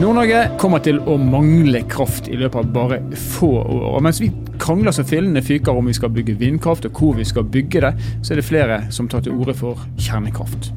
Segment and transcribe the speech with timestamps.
[0.00, 2.98] Nord-Norge kommer til å mangle kraft i løpet av bare
[3.36, 3.82] få år.
[3.90, 4.30] Og mens vi
[4.60, 7.90] krangler som fillene fyker om vi skal bygge vindkraft og hvor vi skal bygge det,
[8.24, 10.70] så er det flere som tar til orde for kjernekraft.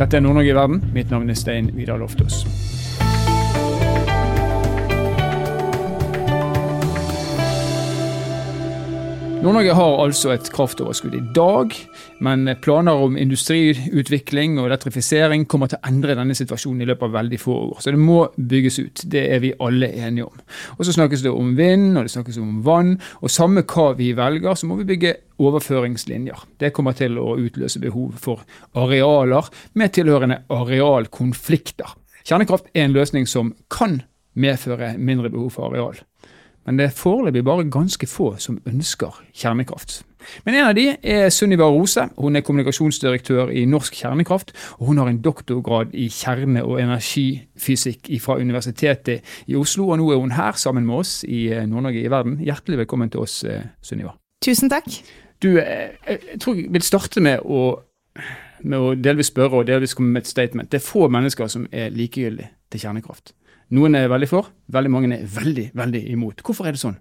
[0.00, 0.82] Dette er Nord-Norge i verden.
[0.96, 2.42] Mitt navn er Stein Vidar Loftaas.
[9.36, 11.74] Nord-Norge har altså et kraftoverskudd i dag,
[12.24, 17.18] men planer om industriutvikling og elektrifisering kommer til å endre denne situasjonen i løpet av
[17.18, 17.82] veldig få år.
[17.84, 19.04] Så det må bygges ut.
[19.12, 20.40] Det er vi alle enige om.
[20.78, 22.96] Og så snakkes det om vind, og det snakkes om vann.
[23.20, 26.48] Og samme hva vi velger, så må vi bygge overføringslinjer.
[26.56, 28.42] Det kommer til å utløse behov for
[28.72, 31.92] arealer med tilhørende arealkonflikter.
[32.24, 34.00] Kjernekraft er en løsning som kan
[34.36, 36.00] medføre mindre behov for areal.
[36.66, 40.02] Men det er foreløpig bare ganske få som ønsker kjernekraft.
[40.44, 42.08] Men en av de er Sunniva Rose.
[42.18, 44.52] Hun er kommunikasjonsdirektør i Norsk Kjernekraft.
[44.78, 49.88] og Hun har en doktorgrad i kjerne- og energifysikk fra Universitetet i Oslo.
[49.88, 52.40] Og nå er hun her sammen med oss i eh, Nord-Norge i verden.
[52.42, 54.16] Hjertelig velkommen til oss, eh, Sunniva.
[54.44, 54.90] Tusen takk.
[55.42, 57.78] Du, eh, jeg tror jeg vil starte med å,
[58.64, 60.70] med å delvis spørre og delvis komme med et statement.
[60.72, 63.32] Det er få mennesker som er likegyldige til kjernekraft.
[63.74, 66.44] Noen er veldig for, veldig mange er veldig, veldig imot.
[66.46, 66.98] Hvorfor er det sånn?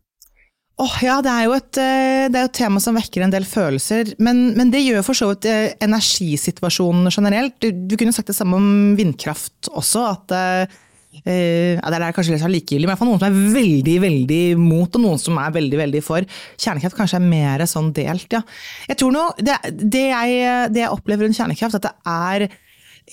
[0.82, 3.46] Oh, ja, det er jo et, eh, det er et, tema som vekker en del
[3.48, 4.10] følelser.
[4.20, 7.56] Men, men det gjør for så vidt eh, energisituasjonen generelt.
[7.64, 10.04] Du, du, kunne sagt det samme om vindkraft også.
[10.10, 10.82] at uh,
[11.16, 15.22] ja, Det er kanskje litt likegyldig, men noen som er veldig veldig mot, og noen
[15.22, 16.28] som er veldig veldig for.
[16.60, 18.42] Kjernekraft kanskje er mer sånn delt, ja.
[18.90, 20.44] Jeg tror noe, det, det, jeg,
[20.76, 22.50] det jeg opplever rundt kjernekraft, at det er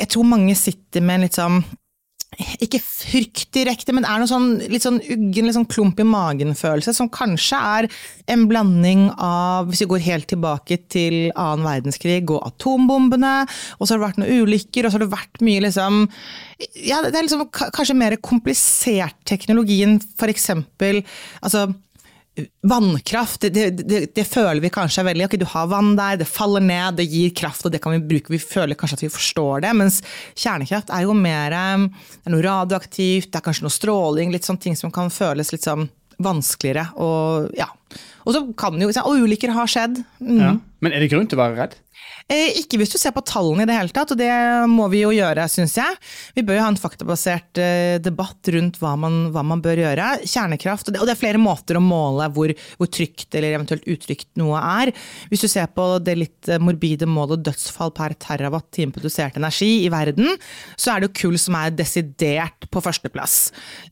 [0.00, 1.62] Jeg tror mange sitter med en litt sånn
[2.64, 6.94] ikke frykt direkte, men er noe sånn litt sånn uggen, litt sånn klump i magen-følelse,
[6.96, 7.88] som kanskje er
[8.32, 13.34] en blanding av, hvis vi går helt tilbake til annen verdenskrig og atombombene,
[13.76, 16.02] og så har det vært noen ulykker, og så har det vært mye liksom
[16.78, 21.02] Ja, det er liksom kanskje mer komplisert teknologien, for eksempel
[21.42, 21.68] altså
[22.62, 26.28] Vannkraft, det, det, det, føler vi kanskje er veldig ok, Du har vann der, det
[26.30, 28.32] faller ned, det gir kraft, og det kan vi bruke.
[28.32, 29.72] Vi føler kanskje at vi forstår det.
[29.76, 30.00] Mens
[30.32, 34.64] kjernekraft er jo mer Det er noe radioaktivt, det er kanskje noe stråling, litt sånne
[34.64, 35.90] ting som kan føles litt sånn
[36.22, 36.86] vanskeligere.
[37.04, 37.68] Og ja.
[38.22, 40.00] Og så kan jo Og ulykker har skjedd.
[40.22, 40.40] Mm.
[40.40, 40.56] Ja.
[40.80, 41.76] Men er det grunn til å være redd?
[42.30, 44.30] Eh, ikke hvis du ser på tallene i det hele tatt, og det
[44.70, 45.98] må vi jo gjøre, syns jeg.
[46.36, 50.08] Vi bør jo ha en faktabasert eh, debatt rundt hva man, hva man bør gjøre.
[50.24, 54.60] Kjernekraft, og det, er flere måter å måle hvor, hvor trygt eller eventuelt utrygt noe
[54.60, 54.92] er.
[55.32, 59.92] Hvis du ser på det litt eh, morbide målet dødsfall per terawatt-time produsert energi i
[59.92, 60.32] verden,
[60.76, 63.36] så er det jo kull som er desidert på førsteplass.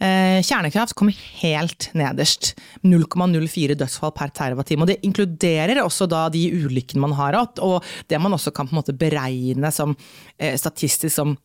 [0.00, 2.54] Kjernekraft kommer helt nederst.
[2.86, 4.84] 0,04 dødsfall per terawatt-time.
[4.84, 7.60] Og det inkluderer også da de ulykkene man har hatt.
[7.60, 9.96] og det man også kan på en måte beregne som
[10.38, 11.36] eh, statistisk som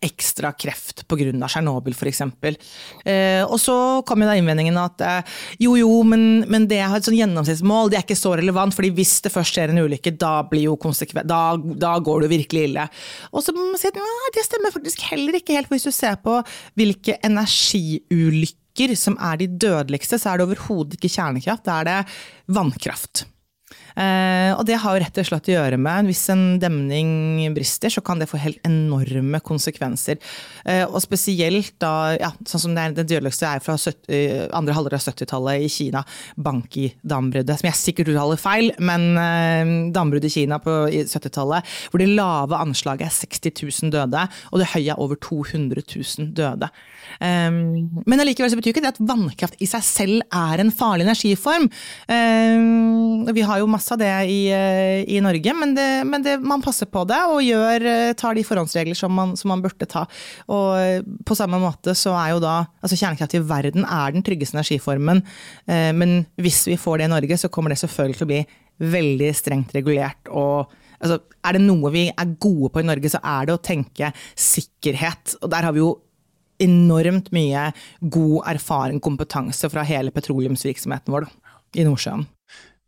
[0.00, 1.32] ekstra kreft pga.
[1.48, 2.20] Tsjernobyl f.eks.
[3.04, 7.06] Eh, og så kom da innvendingen at eh, jo jo, men, men det er et
[7.06, 10.34] sånn gjennomsnittsmål, det er ikke så relevant, fordi hvis det først skjer en ulykke, da,
[10.50, 10.76] blir jo
[11.24, 12.86] da, da går det jo virkelig ille.
[13.32, 13.98] Og så må man si at
[14.36, 16.38] det stemmer faktisk heller ikke helt, for hvis du ser på
[16.78, 21.98] hvilke energiulykker som er de dødeligste, så er det overhodet ikke kjernekraft, da er det
[22.54, 23.26] vannkraft.
[23.96, 28.02] Eh, og det har rett og slett å gjøre med hvis en demning brister, så
[28.04, 30.20] kan det få helt enorme konsekvenser.
[30.64, 34.76] Eh, og spesielt da, ja, sånn som det, er, det dødeligste er fra 70, andre
[34.76, 36.04] halvdel av 70-tallet i Kina,
[36.36, 37.60] Banki-dambruddet.
[37.60, 42.60] Som jeg sikkert uttaler feil, men eh, dambruddet i Kina på 70-tallet, hvor det lave
[42.60, 46.70] anslaget er 60 000 døde, og det høye er over 200 000 døde.
[47.20, 51.68] Men allikevel så betyr ikke det at vannkraft i seg selv er en farlig energiform.
[53.34, 56.62] Vi har jo masse av det i, eh, i Norge, men, det, men det, man
[56.64, 60.06] passer på det og gjør, eh, tar de forhåndsregler som man, som man, burde ta.
[60.52, 64.24] Og eh, på samme måte så er jo da altså Kjernekraft i verden er den
[64.26, 65.22] tryggeste energiformen,
[65.66, 68.40] men hvis vi får det i Norge, så kommer det selvfølgelig til å bli
[68.92, 70.28] veldig strengt regulert.
[70.28, 70.70] og
[71.00, 74.12] altså, Er det noe vi er gode på i Norge, så er det å tenke
[74.34, 75.36] sikkerhet.
[75.40, 75.94] Og der har vi jo
[76.62, 77.70] enormt mye
[78.00, 82.28] god erfaring, kompetanse fra hele petroleumsvirksomheten vår da, i Nordsjøen.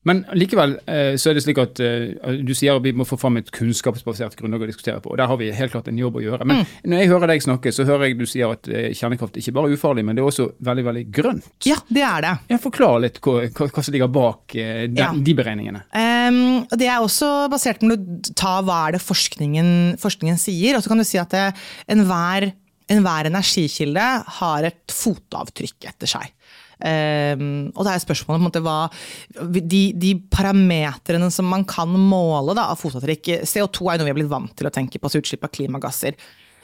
[0.08, 3.18] Men likevel eh, så er det slik at uh, du sier at vi må få
[3.20, 5.12] fram et kunnskapsbasert grunnlag å diskutere på.
[5.12, 6.46] og Der har vi helt klart en jobb å gjøre.
[6.48, 6.72] Men mm.
[6.90, 9.70] når jeg hører deg snakke, så hører jeg du sier at uh, kjernekraft ikke bare
[9.70, 11.46] er ufarlig, men det er også veldig veldig grønt.
[11.68, 12.32] Ja, det er det.
[12.50, 15.10] Jeg Forklar litt hva, hva, hva som ligger bak den, de, ja.
[15.14, 15.84] de, beregningene.
[15.94, 16.40] Um,
[16.78, 18.00] det er også basert på å
[18.38, 19.70] ta hva er det forskningen,
[20.02, 20.78] forskningen sier.
[20.78, 21.38] Og så kan du si at
[21.90, 22.50] enhver
[22.90, 24.06] enhver energikilde
[24.38, 26.32] har et fotavtrykk etter seg.
[26.82, 28.88] Um, og det er spørsmålet måte, hva,
[29.54, 34.18] de, de parametrene som man kan måle da, av fotavtrykk CO2 er noe vi har
[34.18, 36.18] blitt vant til å tenke på, altså utslipp av klimagasser.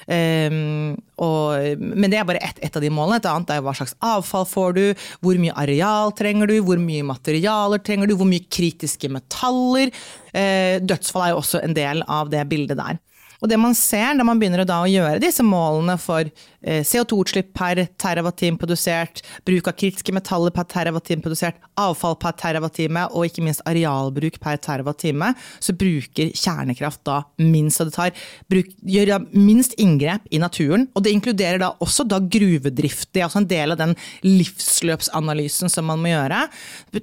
[0.09, 3.19] Um, og, men det er bare ett et av de målene.
[3.21, 4.85] Et annet er hva slags avfall får du,
[5.25, 9.93] hvor mye areal trenger du, hvor mye materialer trenger du, hvor mye kritiske metaller.
[10.33, 12.99] Uh, dødsfall er jo også en del av det bildet der.
[13.39, 17.85] Og det man ser når man begynner å, gjøre disse målene for eh, CO2-utslipp per
[18.01, 23.63] terawattime produsert, bruk av kritiske metaller per terawattime produsert, avfall per terawattime og ikke minst
[23.69, 25.33] arealbruk per terawattime,
[25.63, 27.81] så bruker kjernekraft da minst.
[27.81, 30.89] av det tar, bruk, gjør da minst inngrep i naturen.
[30.99, 33.13] Og det inkluderer da også da gruvedrift.
[33.13, 33.95] Det er også en del av den
[34.27, 36.43] livsløpsanalysen som man må gjøre.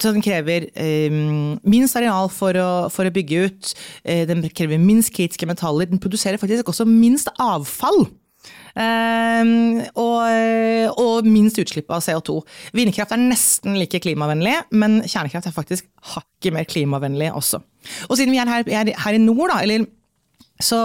[0.06, 1.16] Den krever eh,
[1.64, 3.74] minst areal for å, for å bygge ut,
[4.04, 5.88] eh, den krever minst kritiske metaller.
[5.88, 8.08] den produserer produserer faktisk også minst avfall.
[8.76, 12.42] Uh, og, og, minst utslipp av CO2.
[12.76, 17.62] Vindkraft er nesten like klimavennlig, men kjernekraft er faktisk hakket mer klimavennlig også.
[18.10, 19.88] Og siden vi er her, er her i nord, da, eller,
[20.60, 20.82] så,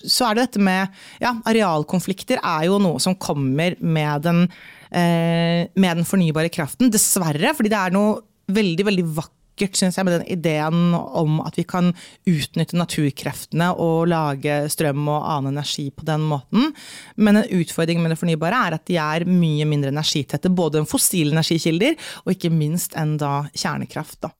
[0.00, 5.60] så, er det dette med ja, arealkonflikter er jo noe som kommer med den, uh,
[5.68, 6.90] med den fornybare kraften.
[6.92, 8.22] Dessverre, fordi det er noe
[8.52, 11.92] veldig, veldig vakkert vakkert synes jeg, med den ideen om at vi kan
[12.26, 16.72] utnytte naturkreftene og lage strøm og annen energi på den måten.
[17.16, 20.48] Men en utfordring med det fornybare er at de er mye mindre energitette.
[20.48, 24.22] Både enn fossile energikilder og ikke minst enn da kjernekraft.
[24.22, 24.32] da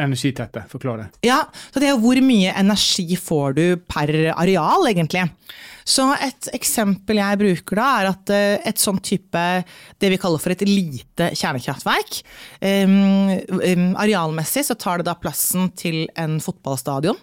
[0.00, 0.62] energitette?
[0.70, 1.06] Forklar det.
[1.26, 1.42] Ja,
[1.72, 5.26] så det er hvor mye energi får du per areal, egentlig.
[5.90, 9.44] Så et eksempel jeg bruker da, er at eh, et sånn type
[10.00, 12.20] det vi kaller for et lite kjernekraftverk
[12.62, 12.94] um,
[13.58, 17.18] um, Arealmessig så tar det da plassen til en fotballstadion.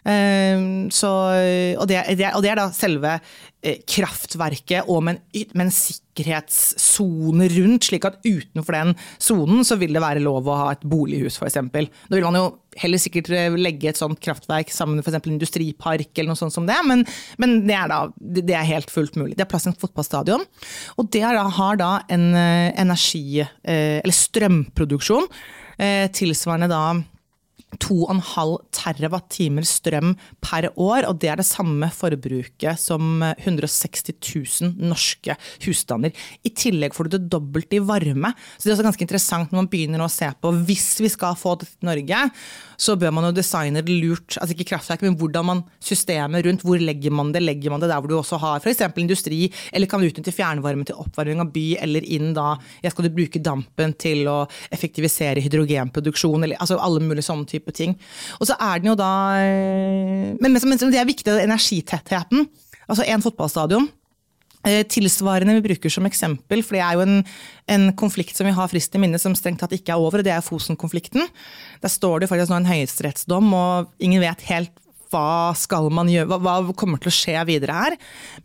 [0.00, 1.08] Um, så,
[1.76, 3.18] og, det, og, det, er da selve
[3.60, 9.76] eh, kraftverket og med en, med en sikkerhetssone rundt, slik at utenfor den sonen så
[9.80, 11.60] vil det være lov å ha et bolighus, f.eks.
[11.60, 12.46] Da vil man jo
[12.80, 15.28] heller sikkert eh, legge et sånt kraftverk sammen med f.eks.
[15.28, 17.04] industripark eller noe sånt som det, men,
[17.42, 19.36] men det, er da, det er helt fullt mulig.
[19.36, 20.48] Det er plass til en fotballstadion,
[20.96, 25.26] og det da, har da en eh, energi, eller strømproduksjon,
[26.12, 26.84] tilsvarende da
[27.78, 35.36] 2,5 TWh strøm per år, og det er det samme forbruket som 160 000 norske
[35.64, 36.14] husstander.
[36.42, 38.32] I tillegg får du det dobbelte i varme.
[38.56, 41.38] Så det er også ganske interessant når man begynner å se på hvis vi skal
[41.38, 42.24] få det til Norge,
[42.80, 46.64] så bør man jo designe det lurt, altså ikke kraftverk, men hvordan man systemet rundt,
[46.64, 47.42] hvor legger man det?
[47.44, 48.82] Legger man det der hvor du også har f.eks.
[49.00, 53.14] industri, eller kan utnytte fjernvarme til oppvarming av by, eller inn da ja, skal du
[53.14, 54.38] bruke dampen til å
[54.72, 57.94] effektivisere hydrogenproduksjon, eller altså alle mulige sånne type ting.
[58.40, 62.48] Og så er den jo da eh, Men, men, men det er viktig, energitettheten.
[62.90, 63.90] Altså en fotballstadion
[64.60, 67.22] Eh, tilsvarende vi bruker som eksempel, for det er jo en,
[67.72, 70.26] en konflikt som vi har frist i minne som strengt tatt ikke er over, og
[70.26, 71.24] det er Fosen-konflikten.
[71.80, 74.74] Der står det faktisk nå en høyesterettsdom, og ingen vet helt
[75.10, 77.96] hva skal man gjøre, hva, hva, kommer til å skje videre her.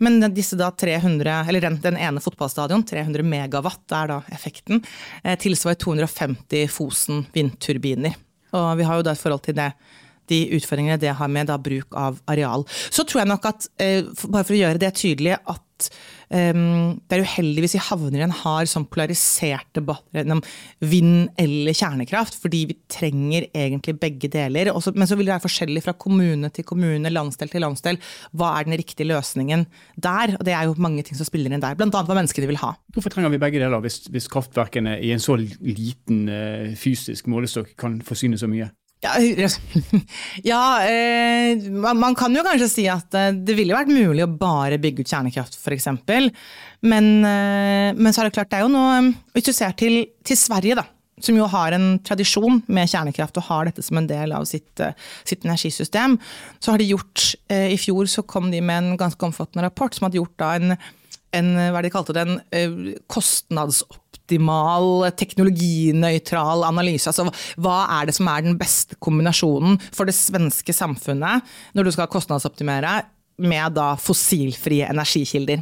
[0.01, 4.79] Men disse da 300, eller den, den ene fotballstadion, 300 megawatt er da effekten,
[5.21, 8.15] eh, tilsvarer 250 Fosen vindturbiner.
[8.55, 9.71] Og vi har jo da et forhold til det
[10.31, 12.65] de utfordringene det har med da, bruk av areal.
[12.89, 15.89] Så tror jeg nok at, eh, bare for å gjøre det tydelig, at
[16.29, 20.41] um, det er uheldig hvis vi havner i en hard sånn polarisert debatt gjennom
[20.85, 24.71] vind eller kjernekraft, fordi vi trenger egentlig begge deler.
[24.73, 27.99] Også, men så vil det være forskjellig fra kommune til kommune, landsdel til landsdel.
[28.35, 30.37] Hva er den riktige løsningen der?
[30.39, 31.89] Og det er jo mange ting som spiller inn der, bl.a.
[31.89, 32.73] hva menneskene vil ha.
[32.95, 37.75] Hvorfor trenger vi begge deler, hvis, hvis kraftverkene i en så liten uh, fysisk målestokk
[37.79, 38.71] kan forsyne så mye?
[39.05, 39.13] Ja,
[40.51, 44.79] ja eh, man kan jo kanskje si at eh, det ville vært mulig å bare
[44.81, 45.89] bygge ut kjernekraft f.eks.
[46.85, 50.03] Men, eh, men så er det klart, det er jo noe Hvis du ser til,
[50.25, 50.85] til, Sverige, da,
[51.23, 54.73] som jo har en tradisjon med kjernekraft og har dette som en del av sitt,
[54.83, 54.95] eh,
[55.27, 56.19] sitt energisystem,
[56.59, 59.95] så har de gjort eh, I fjor så kom de med en ganske omfattende rapport
[59.95, 60.77] som hadde gjort da en,
[61.35, 67.07] en hva de kalte det, en eh, kostnadsoppgjør optimal, teknologinøytral analyse.
[67.09, 67.29] Altså,
[67.61, 71.45] hva er det som er den beste kombinasjonen for det svenske samfunnet
[71.77, 73.03] når du skal kostnadsoptimere
[73.37, 75.61] med da fossilfrie energikilder?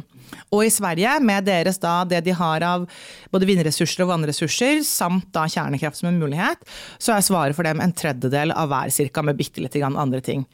[0.54, 2.86] Og i Sverige, med deres da, det de har av
[3.34, 6.62] både vindressurser og vannressurser, samt da kjernekraft som en mulighet,
[7.02, 10.44] så er svaret for dem en tredjedel av hver, cirka, med bitte grann andre ting.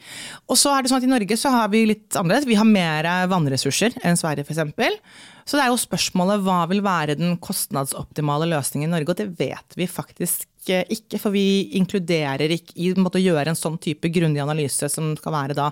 [0.49, 2.49] Og så er det sånn at I Norge så har vi litt annerledes.
[2.49, 4.99] Vi har mer vannressurser enn Sverige, f.eks.
[5.51, 9.33] Så det er jo spørsmålet hva vil være den kostnadsoptimale løsningen i Norge, og det
[9.41, 11.19] vet vi faktisk ikke.
[11.19, 15.15] For vi inkluderer ikke i en måte, å gjøre en sånn type grundig analyse som
[15.19, 15.71] skal være da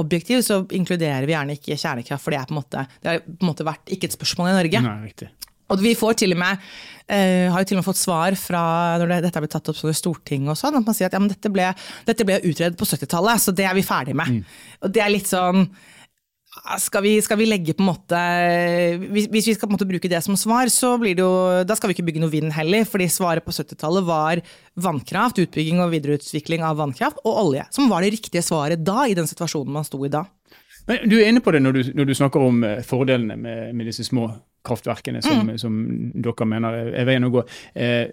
[0.00, 3.24] objektiv, så inkluderer vi gjerne ikke kjernekraft, for det, er på en måte, det har
[3.24, 4.84] på en måte vært ikke et spørsmål i Norge.
[4.86, 5.30] Nei, riktig.
[5.72, 6.62] Og vi får til og med,
[7.10, 8.62] uh, har jo til og med fått svar fra
[9.00, 11.16] når det, dette har blitt tatt opp i Stortinget og sånn, at man sier at
[11.18, 11.66] ja, dette, ble,
[12.06, 14.38] dette ble utredet på 70-tallet, så det er vi ferdig med.
[14.38, 14.56] Mm.
[14.86, 15.66] Og det er litt sånn
[16.80, 18.20] skal vi, skal vi, legge på en måte
[19.02, 21.90] hvis, hvis, vi skal måte bruke det som svar, så blir det jo Da skal
[21.90, 24.42] vi ikke bygge noe vind heller, fordi svaret på 70-tallet var
[24.86, 27.66] vannkraft, utbygging og videreutvikling av vannkraft, og olje.
[27.74, 30.24] Som var det riktige svaret da, i den situasjonen man sto i da.
[30.86, 33.74] Men Du er inne på det når du, når du snakker om eh, fordelene med,
[33.74, 34.28] med disse små
[34.66, 35.58] kraftverkene som, mm.
[35.62, 35.76] som
[36.14, 37.44] dere mener er veien å gå.
[37.74, 38.08] Eh,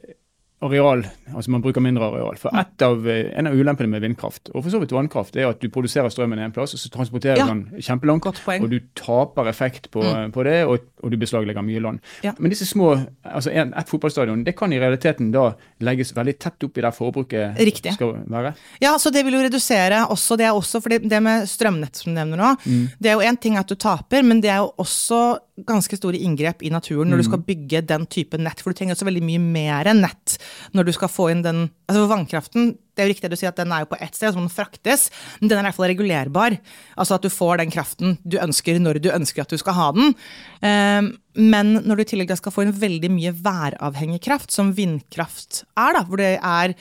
[0.63, 1.03] areal,
[1.33, 2.37] altså man bruker mindre areal.
[2.39, 5.61] For av, eh, En av ulempene med vindkraft og for så vidt vannkraft er at
[5.61, 7.47] du produserer strømmen en plass, og så transporterer ja.
[7.49, 8.25] den kjempelangt.
[8.25, 10.33] Og du taper effekt på, mm.
[10.35, 12.01] på det, og, og, du beslaglegger mye land.
[12.25, 12.33] Ja.
[12.39, 12.93] Men disse små,
[13.23, 15.51] altså en, et fotballstadion det kan i realiteten da
[15.83, 17.95] legges veldig tett opp i der forbruket Riktig.
[17.97, 18.53] skal være?
[18.83, 21.99] Ja, så det vil jo redusere også det, er også, for det, det med strømnett
[21.99, 22.85] som du nevner nå, mm.
[22.99, 25.23] det er jo én ting at du taper, men det er jo også
[25.67, 27.21] ganske store inngrep i naturen når mm.
[27.21, 28.61] du skal bygge den type nett.
[28.61, 30.37] For du trenger også veldig mye mer nett
[30.73, 33.57] når du skal få inn den altså Vannkraften det er jo riktig du sier at
[33.57, 35.07] den er jo på ett sted, så må den fraktes.
[35.39, 36.55] Men den er i hvert fall regulerbar.
[36.93, 39.87] Altså at du får den kraften du ønsker når du ønsker at du skal ha
[39.95, 40.13] den.
[40.61, 45.63] Ehm, men når du i tillegg skal få inn veldig mye væravhengig kraft, som vindkraft
[45.73, 46.77] er, da, hvor det er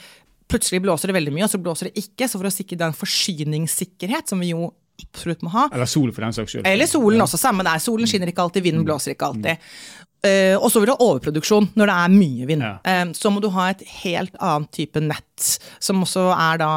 [0.53, 2.29] plutselig blåser det veldig mye, og så blåser det ikke.
[2.29, 4.69] Så for å sikre den forsyningssikkerhet, som vi jo
[5.01, 5.67] absolutt må ha.
[5.73, 6.67] Eller sol, for den saks skyld.
[6.69, 7.81] Eller solen også, samme der.
[7.81, 9.73] Solen skinner ikke alltid, vinden blåser ikke alltid.
[10.23, 12.63] Uh, og så vil du ha overproduksjon når det er mye vind.
[12.63, 12.77] Ja.
[12.87, 15.47] Uh, så må du ha et helt annet type nett,
[15.83, 16.69] som også er da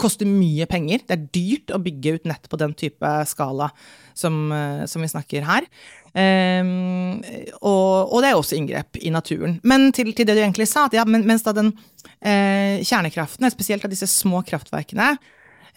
[0.00, 1.04] koster mye penger.
[1.06, 3.70] Det er dyrt å bygge ut nett på den type skala
[4.18, 5.70] som, uh, som vi snakker her.
[6.10, 7.20] Um,
[7.62, 9.60] og, og, det er også inngrep i naturen.
[9.62, 11.74] Men til, til det du egentlig sa, at ja, men, mens da den
[12.20, 15.14] kjernekraften, spesielt av disse små kraftverkene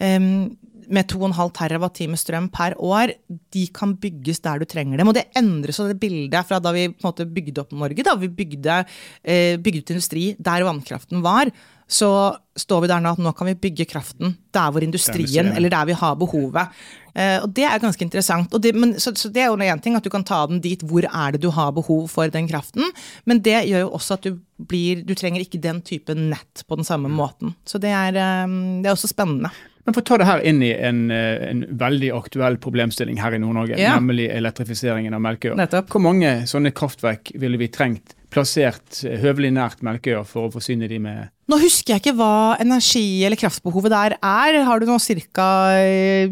[0.00, 0.50] um,
[0.88, 3.14] med 2,5 TWh strøm per år,
[3.54, 5.10] de kan bygges der du trenger dem.
[5.10, 8.04] Og det endres av det bildet fra da vi måte bygde opp Norge.
[8.06, 8.82] Da vi bygde,
[9.22, 11.50] eh, bygde ut industri der vannkraften var.
[11.88, 12.08] Så
[12.56, 15.84] står vi der nå at nå kan vi bygge kraften der hvor industrien, eller der
[15.90, 16.72] vi har behovet.
[17.14, 18.50] Eh, og det er ganske interessant.
[18.62, 20.80] Det, men, så, så, det er jo én ting at du kan ta den dit
[20.82, 22.88] hvor er det du har behov for den kraften.
[23.26, 26.76] Men det gjør jo også at du blir Du trenger ikke den type nett på
[26.78, 27.54] den samme måten.
[27.66, 29.50] Så det er, eh, det er også spennende.
[29.84, 33.36] Men for å ta det her inn i en, eh, en veldig aktuell problemstilling her
[33.36, 33.96] i Nord-Norge, ja.
[33.98, 35.58] nemlig elektrifiseringen av Melkøya.
[35.92, 40.88] Hvor mange sånne kraftverk ville vi trengt plassert eh, høvelig nært Melkøya for å forsyne
[40.90, 44.56] de med Nå husker jeg ikke hva energi- eller kraftbehovet der er.
[44.64, 45.44] Har du nå cirka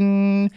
[0.00, 0.48] um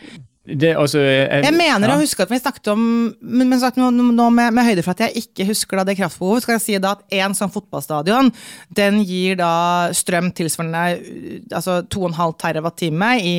[0.46, 1.96] det, altså, jeg, jeg, mener ja.
[1.96, 2.82] å huske at vi snakket om
[3.20, 5.96] Men, men sagt, nå, nå med, med, høyde for at jeg ikke husker da det
[5.98, 8.30] kraftbehovet, skal jeg si da at én sånn fotballstadion
[8.78, 13.26] den gir da strøm tilsvarende altså 2,5 TWh.
[13.26, 13.36] I,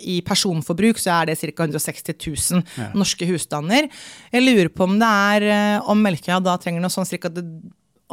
[0.00, 1.68] I personforbruk så er det ca.
[1.68, 2.90] 160 000 ja.
[2.96, 3.88] norske husstander.
[4.32, 7.32] Jeg lurer på om det er om Melkøya da trenger noe sånn cirka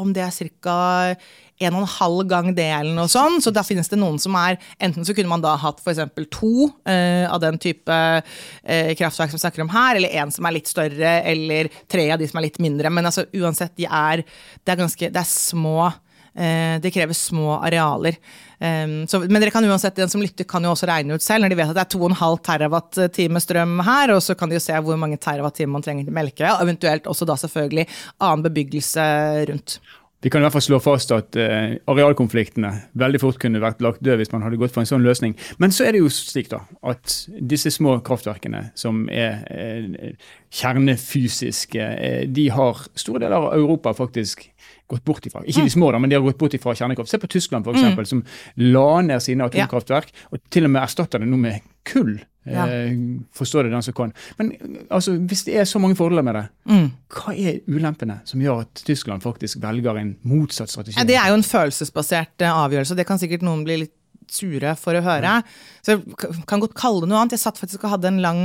[0.02, 1.16] om det er ca
[1.62, 3.44] en og en halv gang det, eller noe sånt.
[3.46, 6.02] Så da finnes det noen som er Enten så kunne man da hatt f.eks.
[6.34, 10.48] to uh, av den type uh, kraftverk som vi snakker om her, eller en som
[10.48, 12.92] er litt større, eller tre av de som er litt mindre.
[12.94, 15.92] Men altså uansett, de er Det er ganske Det er små
[16.32, 18.16] Det krever små arealer.
[18.62, 21.44] Um, så, men dere kan uansett, den som lytter, kan jo også regne ut selv,
[21.44, 24.64] når de vet at det er 2,5 terawatt-time strøm her, og så kan de jo
[24.64, 27.88] se hvor mange terawatt-timer man trenger til Melkøya, eventuelt også da selvfølgelig
[28.22, 29.08] annen bebyggelse
[29.50, 29.80] rundt.
[30.22, 34.04] Vi kan i hvert fall slå fast at uh, arealkonfliktene veldig fort kunne vært lagt
[34.06, 35.34] død hvis man hadde gått for en sånn løsning.
[35.62, 37.16] Men så er det jo slik da, at
[37.52, 40.14] disse små kraftverkene som er uh,
[40.62, 44.46] kjernefysiske, uh, de har store deler av Europa faktisk
[44.92, 45.42] gått bort ifra.
[45.46, 45.76] Ikke de mm.
[45.78, 47.10] små, da, men de har gått bort ifra kjernekraft.
[47.10, 48.10] Se på Tyskland, f.eks., mm.
[48.10, 48.26] som
[48.62, 52.20] la ned sine atomkraftverk, og til og med erstatter det nå med kull.
[52.44, 52.66] Ja.
[52.66, 52.98] Eh,
[53.38, 54.14] forstår det den som kan.
[54.40, 54.52] Men
[54.90, 56.88] altså, hvis det er så mange fordeler med det, mm.
[57.14, 60.98] hva er ulempene som gjør at Tyskland faktisk velger en motsatt strategi?
[60.98, 62.98] Ja, det er jo en følelsesbasert avgjørelse, avgjørelse.
[62.98, 63.98] Det kan sikkert noen bli litt
[64.32, 65.42] sure for å høre.
[65.84, 67.36] Så jeg kan godt kalle det noe annet.
[67.36, 68.44] Jeg satt faktisk og hadde en lang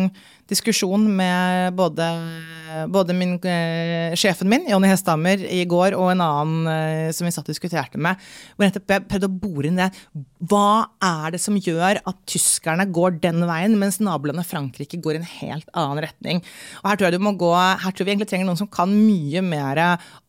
[0.50, 2.06] diskusjon med både,
[2.92, 7.32] både min, eh, sjefen min, Jonny Hesthammer, i går, og en annen eh, som vi
[7.34, 8.20] satt og diskuterte med.
[8.54, 9.90] Hvor jeg prøvde å bore det.
[10.46, 15.22] Hva er det som gjør at tyskerne går den veien, mens nabolandet Frankrike går i
[15.22, 16.42] en helt annen retning?
[16.82, 18.92] Og her tror jeg du må gå, her tror vi egentlig trenger noen som kan
[18.92, 19.82] mye mer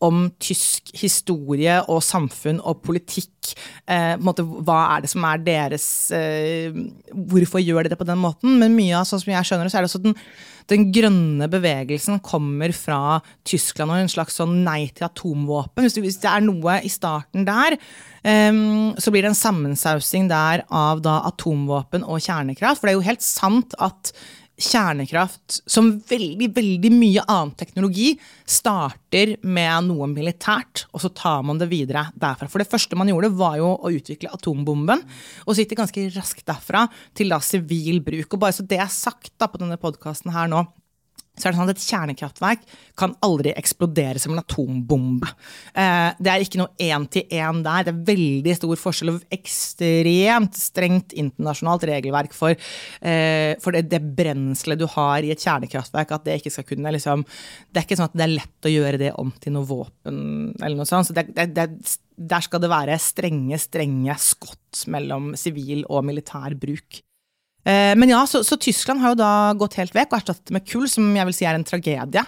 [0.04, 3.54] om tysk historie og samfunn og politikk.
[3.88, 6.74] Eh, måte, hva er det som er deres eh,
[7.16, 8.58] Hvorfor gjør de det på den måten?
[8.60, 10.16] Men mye av sånn som jeg skjønner det, så er det også den,
[10.72, 15.86] den grønne bevegelsen kommer fra Tyskland og en slags sånn nei til atomvåpen.
[15.86, 17.78] Hvis, hvis det er noe i starten der,
[18.24, 22.82] um, så blir det en sammensausing der av da atomvåpen og kjernekraft.
[22.82, 24.12] For det er jo helt sant at
[24.58, 28.16] kjernekraft, som veldig, veldig mye annen teknologi,
[28.50, 32.50] starter med noe militært, og så tar man det videre derfra.
[32.50, 35.04] For det første man gjorde, var jo å utvikle atombomben,
[35.46, 36.88] og sitte ganske raskt derfra
[37.18, 38.34] til da sivil bruk.
[38.34, 40.66] Og bare så det er sagt da på denne podkasten her nå,
[41.38, 42.64] så er det sånn at Et kjernekraftverk
[42.98, 45.30] kan aldri eksplodere som en atombombe.
[45.78, 47.86] Eh, det er ikke noe én-til-én der.
[47.86, 52.58] Det er veldig stor forskjell og ekstremt strengt internasjonalt regelverk for,
[53.02, 56.12] eh, for det, det brenselet du har i et kjernekraftverk.
[56.12, 57.26] at Det ikke skal kunne liksom,
[57.72, 60.56] det er ikke sånn at det er lett å gjøre det om til noe våpen.
[60.62, 65.36] eller noe sånt, så det, det, det, Der skal det være strenge, strenge skott mellom
[65.38, 67.04] sivil og militær bruk.
[67.68, 70.64] Eh, men ja, så, så, Tyskland har jo da gått helt vekk og erstattet med
[70.70, 72.24] kull, som jeg vil si er en tragedie.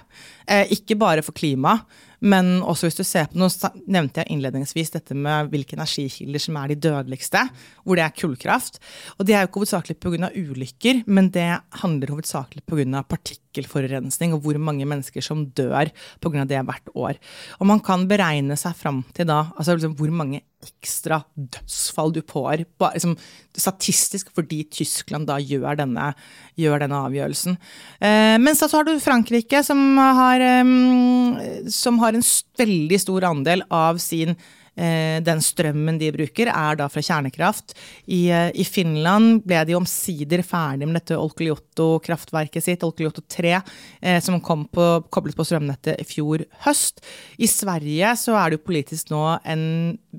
[0.50, 1.86] Eh, ikke bare for klimaet,
[2.20, 3.48] men også hvis du ser på Nå
[3.88, 7.46] nevnte jeg innledningsvis dette med hvilke energikilder som er de dødeligste,
[7.86, 8.82] hvor det er kullkraft.
[9.16, 10.32] Og det er jo ikke hovedsakelig pga.
[10.36, 11.48] ulykker, men det
[11.86, 13.06] handler hovedsakelig pga.
[13.50, 15.90] Partikkelforurensning og hvor mange mennesker som dør
[16.22, 16.46] pga.
[16.46, 17.18] det hvert år.
[17.60, 22.22] Og man kan beregne seg fram til da altså liksom hvor mange ekstra dødsfall du
[22.22, 23.16] får, liksom,
[23.56, 26.14] statistisk fordi Tyskland da gjør denne,
[26.60, 27.58] gjør denne avgjørelsen.
[28.02, 32.24] Eh, mens så har du Frankrike, som har, eh, som har en
[32.60, 34.36] veldig stor andel av sin
[34.80, 37.74] den strømmen de bruker, er da fra kjernekraft.
[38.08, 43.62] I, eh, i Finland ble de omsider ferdig med dette Olkiluoto-kraftverket sitt, Olkiluoto 3,
[44.02, 47.04] eh, som kom på, koblet på strømnettet i fjor høst.
[47.38, 49.64] I Sverige så er det jo politisk nå en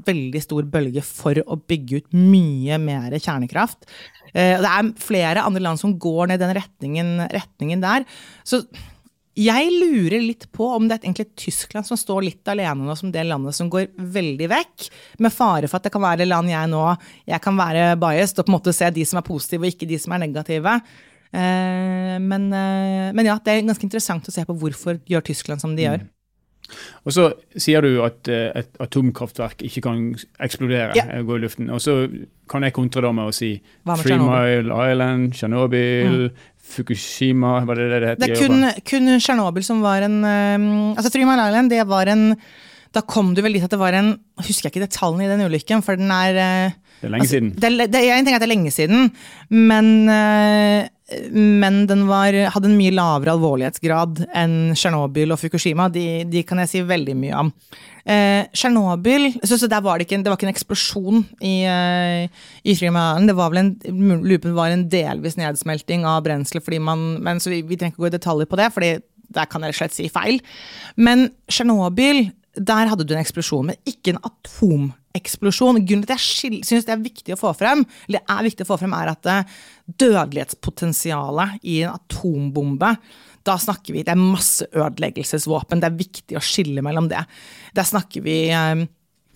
[0.07, 3.87] veldig stor bølge for å bygge ut mye mer kjernekraft.
[4.35, 8.07] Eh, det er flere andre land som går ned den retningen, retningen der.
[8.45, 8.63] Så
[9.41, 13.13] jeg lurer litt på om det er egentlig Tyskland som står litt alene nå som
[13.13, 14.89] det landet som går veldig vekk,
[15.25, 16.83] med fare for at det kan være land jeg nå
[17.31, 19.89] jeg kan være biased og på en måte se de som er positive og ikke
[19.89, 20.77] de som er negative.
[21.31, 25.63] Eh, men, eh, men ja, det er ganske interessant å se på hvorfor gjør Tyskland
[25.63, 26.05] som de gjør.
[26.05, 26.11] Mm.
[27.05, 30.05] Og så sier du at eh, et atomkraftverk ikke kan
[30.43, 31.21] eksplodere, ja.
[31.27, 31.71] gå i luften.
[31.75, 32.03] Og så
[32.51, 33.55] kan jeg kontre da med å si
[34.03, 36.49] Three Mile Island, Tsjernobyl, mm.
[36.71, 38.21] Fukushima, var det det det het?
[38.23, 42.29] Det er kun, Tsjernobyl som var en um, Altså Three Mile Island, det var en
[42.95, 45.47] Da kom du vel dit at det var en Husker jeg ikke detaljene i den
[45.49, 47.51] ulykken, for den er uh, Det er lenge altså, siden.
[47.57, 49.11] Det, det, jeg tenker at det er lenge siden,
[49.51, 50.87] men uh,
[51.33, 55.89] men den var, hadde en mye lavere alvorlighetsgrad enn Tsjernobyl og Fukushima.
[55.93, 57.53] De, de, kan jeg si veldig mye om.
[58.05, 62.77] Tsjernobyl eh, så, så var det, ikke, det var ikke en eksplosjon i, eh, i
[62.79, 63.73] Det var vel en,
[64.25, 68.07] lupen var en delvis nedsmelting av brenselet, fordi man, men så vi, vi trenger ikke
[68.07, 68.93] gå i detaljer på det, fordi
[69.31, 70.41] der kan jeg slett si feil.
[70.99, 72.29] Men Tsjernobyl,
[72.61, 75.81] der hadde du en eksplosjon, men ikke en atomeksplosjon.
[75.89, 78.71] Grunnen til at jeg syns det er viktig å få frem, eller er viktig å
[78.71, 79.59] få frem, er at eh,
[80.03, 82.95] dødelighetspotensialet i en atombombe
[83.47, 85.81] da snakker vi Det er masseødeleggelsesvåpen.
[85.81, 87.23] Det er viktig å skille mellom det.
[87.77, 88.83] Der snakker vi eh,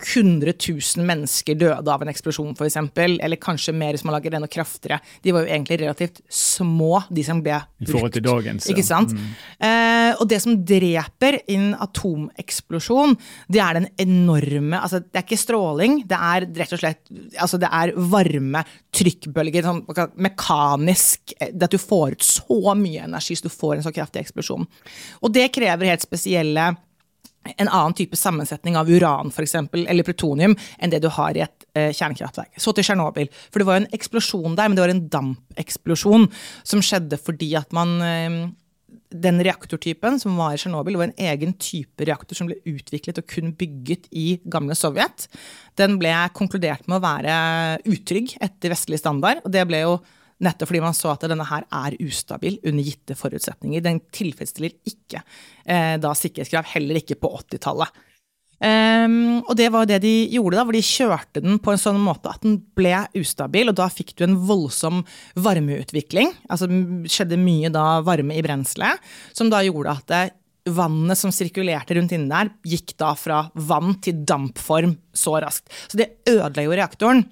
[0.05, 2.77] 100 000 mennesker døde av en eksplosjon, f.eks.
[3.01, 5.01] Eller kanskje mer hvis man lager enda kraftigere.
[5.25, 7.88] De var jo egentlig relativt små, de som ble brukt.
[7.88, 8.69] I forhold til dagens.
[8.71, 9.14] Ikke sant?
[9.14, 9.33] Mm.
[9.69, 13.17] Eh, og det som dreper en atomeksplosjon,
[13.49, 17.59] det er den enorme altså Det er ikke stråling, det er rett og slett altså
[17.61, 18.64] det er varme,
[18.95, 19.83] trykkbølger, sånn
[20.23, 23.95] mekanisk eh, det At du får ut så mye energi så du får en så
[23.95, 24.67] kraftig eksplosjon.
[25.25, 26.73] Og det krever helt spesielle
[27.45, 31.45] en annen type sammensetning av uran for eksempel, eller plutonium enn det du har i
[31.45, 32.57] et eh, kjernekraftverk.
[32.57, 33.31] Så til Tsjernobyl.
[33.51, 36.29] For det var jo en eksplosjon der, men det var en dampeksplosjon
[36.65, 38.39] som skjedde fordi at man eh,
[39.15, 43.29] den reaktortypen som var i Tsjernobyl, var en egen type reaktor som ble utviklet og
[43.31, 45.29] kun bygget i gamle Sovjet.
[45.79, 47.39] Den ble konkludert med å være
[47.95, 49.43] utrygg etter vestlig standard.
[49.45, 49.97] og det ble jo
[50.45, 53.85] Nettopp fordi man så at denne her er ustabil under gitte forutsetninger.
[53.85, 55.23] Den tilfredsstiller ikke
[55.65, 58.03] eh, da sikkerhetskrav, heller ikke på 80-tallet.
[58.65, 61.81] Um, ehm, og det var det de gjorde, da, hvor de kjørte den på en
[61.81, 65.03] sånn måte at den ble ustabil, og da fikk du en voldsom
[65.35, 66.33] varmeutvikling.
[66.49, 69.03] Altså det skjedde mye da varme i brenselet,
[69.37, 70.25] som da gjorde at det,
[70.65, 75.69] vannet som sirkulerte rundt inni der, gikk da fra vann til dampform så raskt.
[75.89, 77.25] Så det ødela jo reaktoren.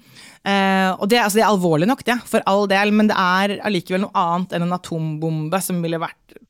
[0.42, 3.59] Eh, og det, altså det, er alvorlig nok, det, for all del, men det er
[3.62, 6.40] allikevel noe annet enn en atombombe som ville vært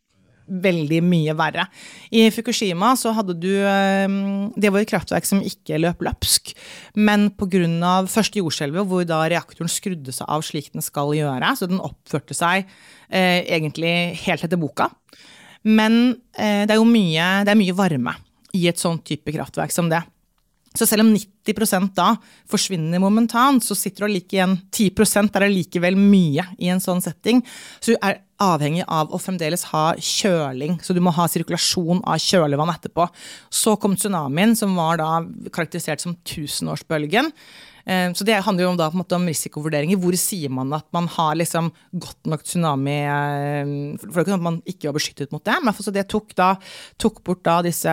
[0.52, 1.66] veldig mye verre.
[2.12, 4.16] I Fukushima så hadde du eh,
[4.56, 6.54] Det var et kraftverk som ikke løp løpsk,
[6.98, 7.92] men pga.
[8.10, 12.36] første jordskjelvet, hvor da reaktoren skrudde seg av slik den skal gjøre, så den oppførte
[12.36, 12.66] seg
[13.08, 14.90] eh, egentlig helt etter boka.
[15.62, 18.16] Men eh, det er jo mye, det er mye varme
[18.52, 20.02] i et sånt type kraftverk som det.
[20.72, 22.14] Så selv om 90% da
[22.50, 24.90] forsvinner momentant, så sitter du like igjen 10
[25.34, 27.42] er allikevel mye i en sånn setting.
[27.80, 32.72] Så er avhengig av å fremdeles ha kjøling, så du må ha sirkulasjon av kjølevann
[32.74, 33.08] etterpå.
[33.52, 35.10] Så kom tsunamien, som var da
[35.52, 37.30] karakterisert som tusenårsbølgen.
[37.84, 39.98] Eh, så det handler jo da en måte om risikovurderinger.
[40.00, 43.72] Hvor sier man at man har liksom godt nok tsunami eh,
[44.04, 45.58] For det er ikke at man ikke var beskyttet mot det.
[45.62, 46.52] Men det tok, da,
[47.02, 47.92] tok bort da disse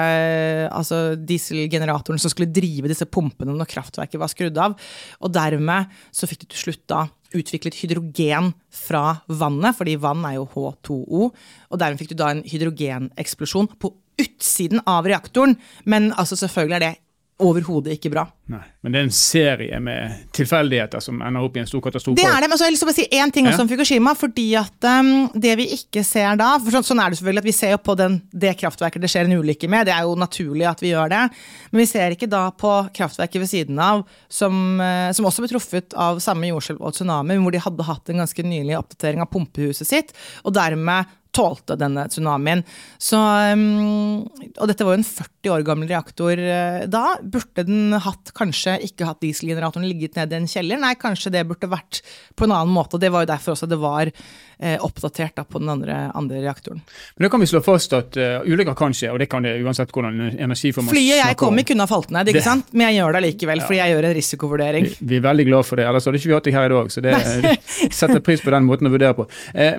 [0.70, 4.78] altså dieselgeneratorene som skulle drive disse pumpene når kraftverket var skrudd av.
[5.24, 10.38] Og dermed så fikk du til slutt da utviklet hydrogen fra vannet, fordi vann er
[10.40, 11.30] jo H2O.
[11.70, 15.58] Og dermed fikk du da en hydrogeneksplosjon på utsiden av reaktoren.
[15.86, 16.96] Men altså selvfølgelig er det
[17.40, 18.26] overhodet ikke bra.
[18.50, 22.18] Nei, Men det er en serie med tilfeldigheter som ender opp i en stor katastrofe?
[22.18, 23.70] Det er det, men så har jeg lyst til å si én ting også om
[23.70, 24.14] Fukushima.
[24.18, 27.50] fordi at um, Det vi ikke ser da for så, Sånn er det selvfølgelig at
[27.50, 29.88] vi ser jo på den, det kraftverket det skjer en ulykke med.
[29.88, 31.22] Det er jo naturlig at vi gjør det.
[31.70, 35.52] Men vi ser ikke da på kraftverket ved siden av, som, uh, som også ble
[35.54, 39.30] truffet av samme jordskjelv og tsunami, hvor de hadde hatt en ganske nylig oppdatering av
[39.32, 42.64] pumpehuset sitt, og dermed tålte denne tsunamien.
[42.98, 43.18] Så,
[43.54, 44.26] um,
[44.58, 47.06] og dette var jo en 40 år gammel reaktor uh, da.
[47.22, 50.82] Burde den hatt, kanskje ikke hatt dieselgeneratoren ligget nede i en kjeller?
[50.82, 52.02] Nei, kanskje det burde vært
[52.36, 52.98] på en annen måte.
[52.98, 56.42] og Det var jo derfor også det var uh, oppdatert da, på den andre, andre,
[56.44, 56.82] reaktoren.
[57.18, 59.54] Men da kan vi slå fast at uh, ulykker kan skje, og det kan det
[59.62, 62.74] uansett hvordan energiform Flyet jeg kom i kunne ha falt ned, ikke det, sant?
[62.74, 64.90] men jeg gjør det likevel, fordi jeg gjør en risikovurdering.
[64.90, 66.74] Vi, vi, er veldig glad for det, ellers hadde ikke vi hatt deg her i
[66.74, 66.92] dag.
[66.92, 67.16] Så det
[68.02, 69.28] setter pris på den måten å vurdere på.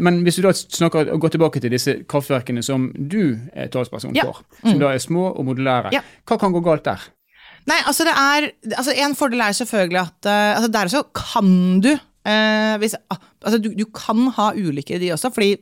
[0.04, 4.14] men hvis du da snakker, går tilbake tilbake til disse kraftverkene som du er talsperson
[4.16, 4.28] ja.
[4.28, 4.44] for.
[4.60, 4.82] Som mm.
[4.82, 5.94] da er små og modulære.
[5.96, 6.04] Ja.
[6.28, 7.08] Hva kan gå galt der?
[7.68, 11.80] Nei, altså det er altså En fordel er selvfølgelig at uh, altså der så kan
[11.84, 15.56] du uh, hvis, uh, altså du, du, kan ha ulykker i de også, fordi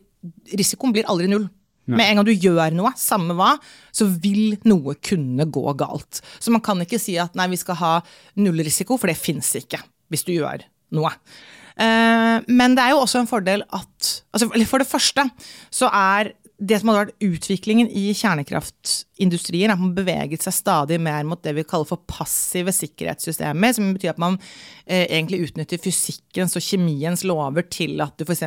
[0.58, 1.48] risikoen blir aldri null.
[1.88, 1.96] Nei.
[1.96, 3.54] Med en gang du gjør noe, samme hva,
[3.96, 6.20] så vil noe kunne gå galt.
[6.36, 7.92] Så man kan ikke si at nei, vi skal ha
[8.42, 9.80] null risiko, for det fins ikke
[10.12, 11.12] hvis du gjør noe.
[11.78, 15.28] Eh, men det er jo også en fordel at altså For det første
[15.70, 20.96] så er det som hadde vært utviklingen i kjernekraftindustrien, er at man beveget seg stadig
[20.98, 23.76] mer mot det vi kaller for passive sikkerhetssystemer.
[23.76, 24.40] Som betyr at man
[24.84, 28.42] eh, egentlig utnytter fysikkens og kjemiens lover til at du f.eks.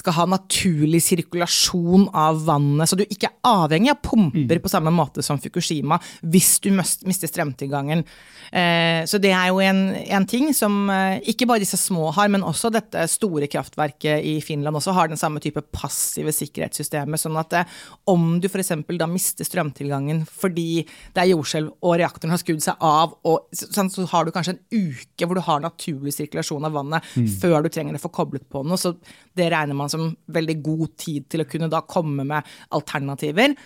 [0.00, 4.64] skal ha naturlig sirkulasjon av vannet, så du ikke er avhengig av pumper mm.
[4.64, 8.02] på samme måte som Fukushima hvis du mister strømtilgangen.
[8.50, 12.26] Eh, så det er jo en, en, ting som eh, ikke bare disse små har,
[12.32, 17.22] men også dette store kraftverket i Finland også har den samme type passive sikkerhetssystemer.
[17.22, 17.76] sånn at eh,
[18.12, 18.72] om du f.eks.
[18.98, 23.90] da mister strømtilgangen fordi det er jordskjelv og reaktoren har skrudd seg av, og, sånn,
[23.92, 27.30] så har du kanskje en uke hvor du har naturlig sirkulasjon av vannet mm.
[27.42, 28.80] før du trenger å få koblet på noe.
[28.80, 28.94] Så
[29.36, 33.56] det regner man som veldig god tid til å kunne da komme med alternativer.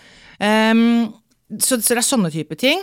[0.40, 1.10] Um,
[1.58, 2.80] så, så det er sånne type ting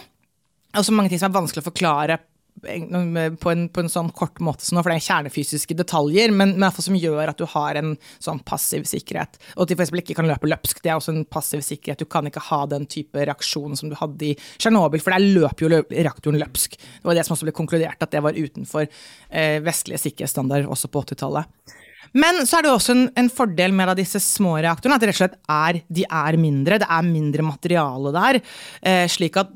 [0.76, 2.20] også mange ting som er vanskelig å forklare
[2.62, 6.74] på en, på en sånn kort måte, nå, for det er kjernefysiske detaljer, men, men
[6.74, 7.94] som gjør at du har en
[8.24, 9.38] sånn passiv sikkerhet.
[9.56, 9.94] Og at de f.eks.
[10.02, 10.82] ikke kan løpe løpsk.
[10.82, 12.02] Det er også en passiv sikkerhet.
[12.02, 15.68] Du kan ikke ha den type reaksjon som du hadde i Tsjernobyl, for der løper
[15.68, 16.78] jo reaktoren løpsk.
[16.80, 20.90] Det var det som også ble konkludert, at det var utenfor eh, vestlige sikkerhetsstandarder også
[20.92, 21.76] på 80-tallet.
[22.18, 25.22] Men så er det også en, en fordel med disse små reaktorene, at rett og
[25.22, 26.80] slett er, de er mindre.
[26.82, 28.40] Det er mindre materiale der.
[28.82, 29.52] Eh, slik at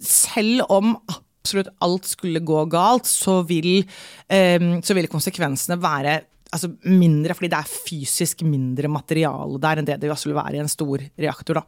[0.00, 0.94] selv om
[1.40, 3.80] absolutt alt skulle gå galt, så vil,
[4.28, 6.20] um, så vil konsekvensene være
[6.52, 10.62] altså, mindre, fordi det er fysisk mindre materiale der enn det det vil være i
[10.62, 11.62] en stor reaktor.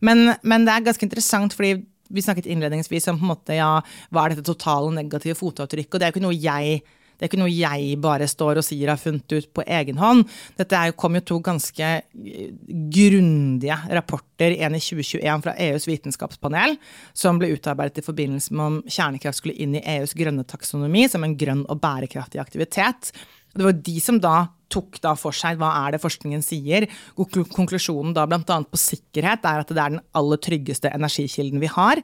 [0.00, 1.76] Men, men, det er ganske interessant, fordi
[2.08, 3.72] vi snakket innledningsvis om på en måte, ja,
[4.08, 6.80] hva er dette totale negative fotavtrykket, og det er jo ikke noe jeg
[7.18, 10.22] det er ikke noe jeg bare står og sier har funnet ut på egen hånd.
[10.58, 12.52] Dette kom jo to ganske eh,
[12.94, 16.76] grundige rapporter, en i 2021 fra EUs vitenskapspanel,
[17.10, 21.26] som ble utarbeidet i forbindelse med om kjernekraft skulle inn i EUs grønne taksonomi som
[21.26, 23.10] en grønn og bærekraftig aktivitet.
[23.58, 24.36] Det var de som da
[24.70, 26.86] tok da for seg hva er det forskningen sier.
[27.18, 28.42] Konklusjonen da bl.a.
[28.44, 32.02] på sikkerhet er at det er den aller tryggeste energikilden vi har.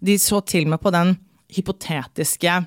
[0.00, 1.14] De så til og med på den
[1.54, 2.64] hypotetiske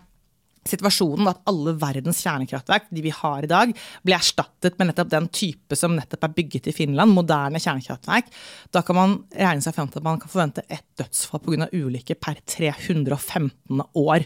[0.72, 3.74] situasjonen at alle verdens kjernekraftverk, de vi har i dag,
[4.06, 8.30] blir erstattet med nettopp den type som nettopp er bygget i Finland, moderne kjernekraftverk,
[8.76, 11.70] da kan man regne seg frem til at man kan forvente ett dødsfall pga.
[11.74, 14.26] ulykker per 315 år.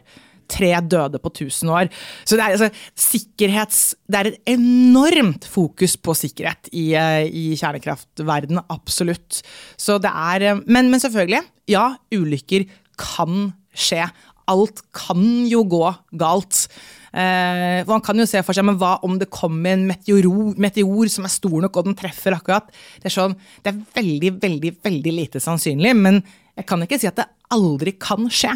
[0.54, 1.90] Tre døde på 1000 år.
[2.28, 8.66] Så det er, altså, det er et enormt fokus på sikkerhet i, eh, i kjernekraftverdenen,
[8.70, 9.42] absolutt.
[9.80, 12.68] Så det er, eh, men, men selvfølgelig, ja, ulykker
[13.00, 14.04] kan skje
[14.52, 15.86] alt kan jo gå
[16.20, 16.66] galt.
[17.14, 20.26] Eh, man kan jo se for seg men hva om det kommer en meteor,
[20.58, 22.72] meteor, som er stor nok og den treffer akkurat.
[22.98, 27.10] Det er, sånn, det er veldig, veldig, veldig lite sannsynlig, men jeg kan ikke si
[27.10, 28.52] at det aldri kan skje.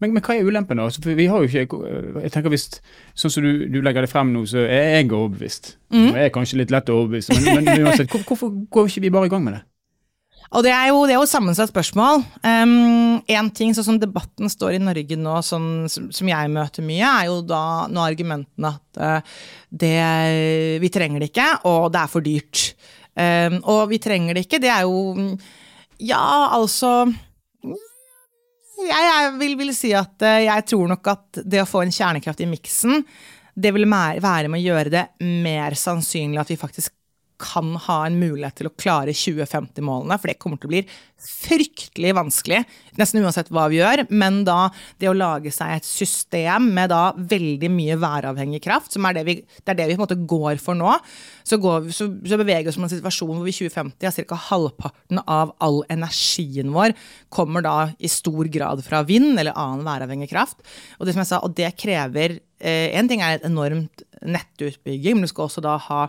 [0.00, 0.88] Men, men hva er ulempen, da?
[0.88, 1.80] Altså, vi har jo ikke
[2.24, 2.68] jeg tenker hvis,
[3.16, 5.74] Sånn som du, du legger det frem nå, så er jeg overbevist.
[5.92, 6.12] Mm.
[6.12, 9.28] Jeg er kanskje litt lett å overbevise, men, men uansett, hvorfor går ikke vi bare
[9.28, 9.62] i gang med det?
[10.52, 12.22] Og det er jo, det er jo sammensatt spørsmål.
[12.44, 17.08] Um, en ting sånn som debatten står i Norge nå, sånn, som, jeg møter mye,
[17.08, 19.36] er jo da nå argumentene at uh,
[19.70, 19.96] det,
[20.82, 22.64] vi trenger det ikke, og det er for dyrt.
[23.16, 25.36] Um, og vi trenger det ikke, det er jo
[26.00, 27.04] Ja, altså
[28.82, 32.40] jeg, vil, vil, si at uh, jeg tror nok at det å få en kjernekraft
[32.40, 33.04] i miksen,
[33.52, 35.04] det vil være med å gjøre det
[35.44, 36.94] mer sannsynlig at vi faktisk
[37.42, 40.82] kan ha en mulighet til å klare 2050-målene, for det kommer til å bli
[41.22, 42.60] fryktelig vanskelig,
[42.98, 44.04] nesten uansett hva vi gjør.
[44.10, 49.06] Men da det å lage seg et system med da veldig mye væravhengig kraft, som
[49.06, 50.96] er det vi, det er det vi på en måte går for nå,
[51.46, 54.28] så, går, så, så beveger vi oss mot en situasjon hvor vi i 2050 har
[54.32, 54.40] ca.
[54.48, 56.96] halvparten av all energien vår
[57.32, 60.62] kommer da i stor grad fra vind eller annen væravhengig kraft.
[60.98, 65.16] Og det som jeg sa, og det krever eh, En ting er et enormt nettutbygging,
[65.16, 66.06] men du skal også da ha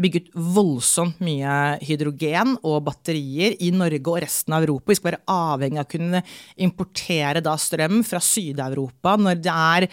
[0.00, 4.88] bygget voldsomt mye hydrogen og batterier i Norge og resten av Europa.
[4.88, 6.22] Vi skal være avhengig av å kunne
[6.64, 9.88] importere da strøm fra Syd-Europa når det er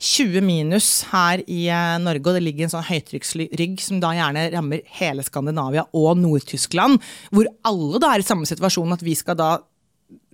[0.00, 4.46] 20 minus her i eh, Norge, og det ligger en sånn høytrykksrygg som da gjerne
[4.54, 7.02] rammer hele Skandinavia og Nord-Tyskland,
[7.34, 9.56] hvor alle da er i samme situasjon at vi skal da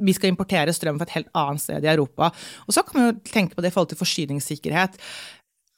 [0.01, 2.31] vi skal importere strøm fra et helt annet sted i Europa.
[2.65, 4.97] Og så kan man jo tenke på det i forhold til forsyningssikkerhet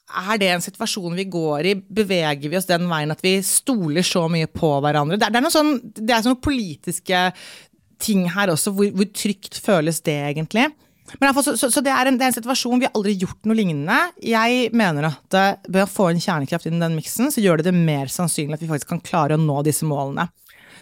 [0.08, 1.76] er det en situasjon vi går i?
[1.76, 5.18] Beveger vi oss den veien at vi stoler så mye på hverandre?
[5.20, 5.74] Det er, det er noen sånn,
[6.08, 7.24] sånne politiske
[8.02, 8.72] ting her også.
[8.76, 10.68] Hvor, hvor trygt føles det egentlig?
[11.20, 13.48] Men så, så, så det, er en, det, er en, situasjon vi har aldri gjort
[13.48, 13.98] noe lignende.
[14.20, 17.60] Jeg mener at uh, ved å få en kjernekraft inn i den miksen, så gjør
[17.60, 20.28] det det mer sannsynlig at vi faktisk kan klare å nå disse målene.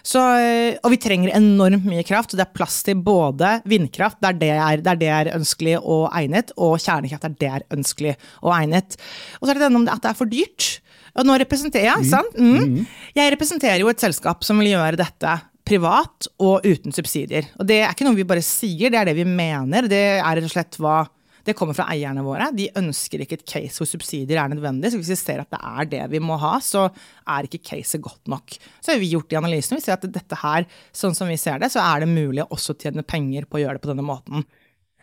[0.07, 4.21] Så, eh, og vi trenger enormt mye kraft, og det er plass til både vindkraft,
[4.23, 8.15] der det er, der det er ønskelig og egnet, og kjernekraft, der det er ønskelig
[8.45, 8.99] og egnet.
[9.41, 10.69] Og så er det denne om at det er for dyrt.
[11.17, 12.09] Og nå representerer jeg, mm.
[12.13, 12.39] sant?
[12.39, 12.79] Mm.
[12.79, 12.87] mm.
[13.17, 17.49] Jeg representerer jo et selskap som vil gjøre dette privat og uten subsidier.
[17.59, 19.89] Og det er ikke noe vi bare sier, det er det vi mener.
[19.91, 21.01] Det er rett og slett hva
[21.47, 22.51] det kommer fra eierne våre.
[22.55, 24.91] De ønsker ikke et case hvor subsidier er nødvendig.
[24.93, 28.03] Så hvis vi ser at det er det vi må ha, så er ikke caset
[28.05, 28.57] godt nok.
[28.81, 29.79] Så har vi gjort de analysene.
[29.79, 32.51] Vi ser at dette her, sånn som vi ser det, så er det mulig å
[32.57, 34.47] også tjene penger på å gjøre det på denne måten.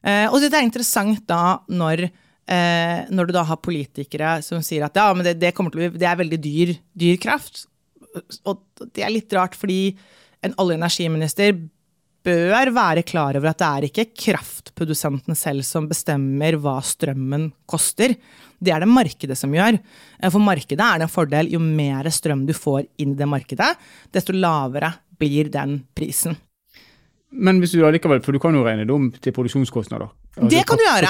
[0.04, 2.10] Eh, og det er interessant da når
[2.44, 6.04] Eh, når du da har politikere som sier at ja, men det, det, å, det
[6.04, 7.64] er veldig dyr, dyr, kraft.
[8.44, 8.60] Og
[8.92, 9.96] det er litt rart, fordi
[10.44, 11.56] en olje- og energiminister
[12.24, 18.16] bør være klar over at det er ikke kraftprodusenten selv som bestemmer hva strømmen koster.
[18.64, 19.80] Det er det markedet som gjør.
[20.30, 21.52] For markedet er det en fordel.
[21.52, 23.74] Jo mer strøm du får inn i det markedet,
[24.16, 26.38] desto lavere blir den prisen.
[27.34, 30.12] Men hvis du da likevel, for du kan jo regne det om til produksjonskostnader.
[30.34, 31.10] Altså, det kan du gjøre.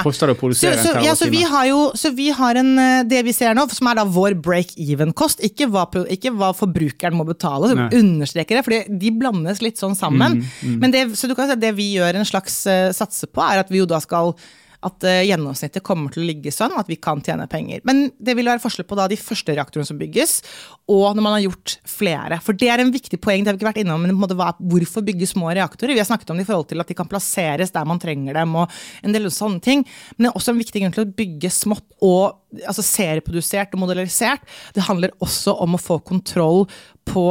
[0.51, 3.55] Så så, ja, så vi har jo, så vi har en, eh, det vi ser
[3.55, 5.69] nå, som er da vår break-even-kost, ikke,
[6.11, 7.71] ikke, hva forbrukeren må betale.
[7.71, 10.41] så understreker det, for de blandes litt sånn sammen.
[10.41, 10.75] Mm, mm.
[10.81, 13.63] Men det, så du kan si det vi gjør en slags uh, satse på, er
[13.63, 14.35] at vi jo da skal
[14.83, 17.83] at uh, gjennomsnittet kommer til å ligge sånn at vi kan tjene penger.
[17.87, 20.37] Men det vil være forskjell på da de første reaktorene som bygges,
[20.91, 22.39] og når man har gjort flere.
[22.43, 23.43] For det er en viktig poeng.
[23.43, 25.93] det har vi ikke vært innom, men Hvorfor bygge små reaktorer?
[25.93, 28.35] Vi har snakket om det i forhold til at de kan plasseres der man trenger
[28.37, 28.71] dem, og
[29.03, 29.85] en del sånne ting.
[30.15, 33.83] Men det er også en viktig grunn til å bygge smått og altså serieprodusert og
[33.85, 34.43] modellisert.
[34.75, 36.67] Det handler også om å få kontroll
[37.09, 37.25] på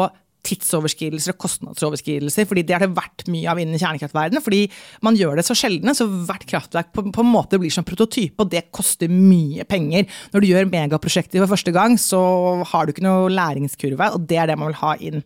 [0.47, 4.43] tidsoverskridelser og kostnadsoverskridelser, fordi det har det vært mye av innen kjernekraftverdenen.
[4.45, 4.63] Fordi
[5.07, 8.43] man gjør det så sjeldne, så hvert kraftverk på, på, en måte blir som prototype,
[8.43, 10.09] og det koster mye penger.
[10.35, 12.23] Når du gjør megaprosjekter for første gang, så
[12.73, 15.23] har du ikke noe læringskurve, og det er det man vil ha inn.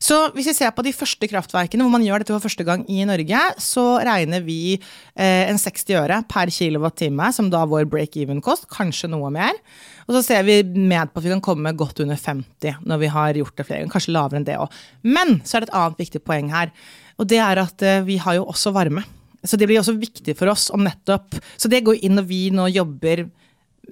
[0.00, 2.86] Så hvis vi ser på de første kraftverkene hvor man gjør dette for første gang
[2.88, 8.64] i Norge, så regner vi eh, en 60 øre per kilowattime som da vår break-even-kost,
[8.72, 9.60] kanskje noe mer.
[10.08, 13.12] Og så ser vi med på at vi kan komme godt under 50 når vi
[13.12, 14.80] har gjort det flere ganger, kanskje lavere enn det òg.
[15.04, 16.72] Men så er det et annet viktig poeng her,
[17.20, 19.04] og det er at eh, vi har jo også varme.
[19.44, 22.40] Så det blir også viktig for oss om nettopp Så det går inn når vi
[22.52, 23.22] nå jobber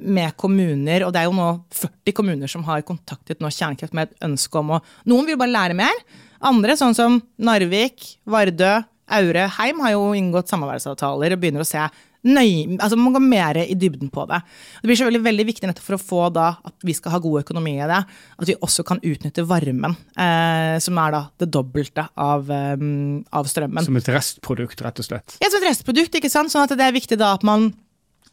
[0.00, 4.08] med kommuner, og det er jo nå 40 kommuner som har kontaktet nå Kjernekraft med
[4.08, 6.04] et ønske om å Noen vil bare lære mer.
[6.44, 8.78] Andre, sånn som Narvik, Vardø,
[9.18, 11.86] Aure, Heim, har jo inngått samarbeidsavtaler og begynner å se
[12.26, 14.40] nøye, altså Man går mer i dybden på det.
[14.82, 17.20] Det blir så veldig, veldig viktig nettopp for å få da at vi skal ha
[17.22, 18.00] god økonomi i det,
[18.42, 23.48] at vi også kan utnytte varmen, eh, som er da det dobbelte av, um, av
[23.50, 23.86] strømmen.
[23.86, 25.38] Som et restprodukt, rett og slett?
[25.38, 26.18] Ja, som et restprodukt.
[26.18, 26.52] ikke sant?
[26.52, 27.70] Sånn at det er viktig da at man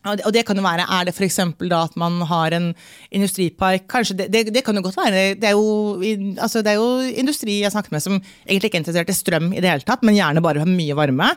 [0.06, 1.40] Og det kan jo være, Er det f.eks.
[1.70, 2.74] da at man har en
[3.12, 5.36] industripark kanskje det, det, det, kan jo godt være.
[5.42, 6.02] Det er jo,
[6.38, 9.54] altså det er jo industri jeg snakket med som egentlig ikke er interessert i strøm
[9.54, 11.32] i det hele tatt, men gjerne bare har mye varme.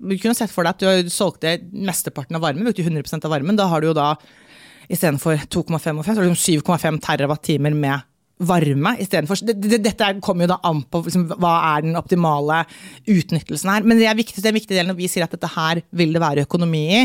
[0.00, 3.56] Du kunne sett for deg at du solgte mesteparten av varmen, brukte 100% av varmen.
[3.56, 4.14] Da har du jo da
[4.88, 8.10] istedenfor 2,5 så har du 7,5 TWh med
[8.44, 9.40] varme istedenfor.
[9.46, 12.64] Dette kommer jo da an på liksom, hva er den optimale
[13.06, 13.86] utnyttelsen her.
[13.86, 16.22] Men det er viktig, den viktige delen når vi sier at dette her vil det
[16.22, 17.02] være økonomi i.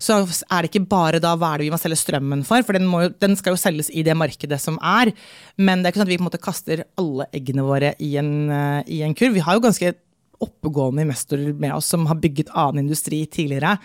[0.00, 2.78] Så er det ikke bare da hva er det vi må selge strømmen for, for
[2.78, 5.12] den, jo, den, skal jo selges i det markedet som er.
[5.60, 8.14] Men det er ikke sånn at vi på en måte kaster alle eggene våre i
[8.20, 9.36] en, uh, i en kurv.
[9.36, 9.92] Vi har jo ganske
[10.40, 13.76] oppegående investorer med oss som har bygget annen industri tidligere.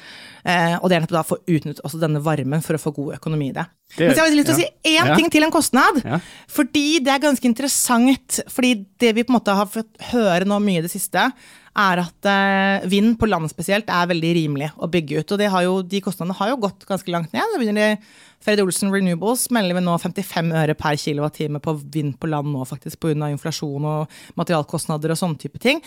[0.44, 3.18] Eh, og det er nettopp da å få utnyttet denne varmen for å få god
[3.18, 3.66] økonomi i det.
[3.98, 4.58] det Men så har jeg lyst til ja.
[4.58, 5.20] å si én ja.
[5.20, 6.00] ting til en kostnad.
[6.06, 6.22] Ja.
[6.52, 8.40] Fordi det er ganske interessant.
[8.52, 11.30] fordi det vi på en måte har fått høre nå mye i det siste,
[11.76, 15.34] er at eh, vind på land spesielt er veldig rimelig å bygge ut.
[15.36, 17.44] Og har jo, de kostnadene har jo gått ganske langt ned.
[17.44, 18.16] Da begynner de
[18.46, 22.64] Fred Olsen Renewables melder vi nå 55 øre per kilowattime på vind på land nå,
[22.70, 23.32] faktisk pga.
[23.34, 25.84] inflasjon og materialkostnader og sånne type ting.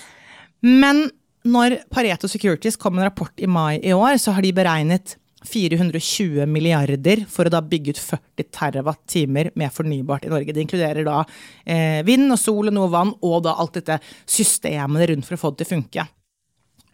[0.65, 1.07] Men
[1.49, 5.17] når Pareto Securities kom med en rapport i mai i år, så har de beregnet
[5.47, 10.55] 420 milliarder for å da bygge ut 40 TWh med fornybart i Norge.
[10.55, 11.23] Det inkluderer da
[11.63, 15.43] eh, vind og sol og noe vann, og da alt dette systemet rundt for å
[15.43, 16.07] få det til å funke.